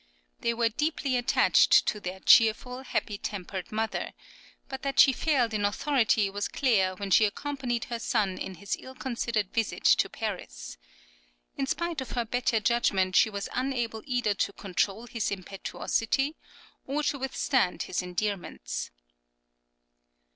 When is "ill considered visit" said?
8.79-9.83